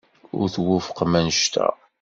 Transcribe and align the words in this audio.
Ur 0.39 0.47
twufqemt 0.55 1.15
anect-a? 1.19 1.67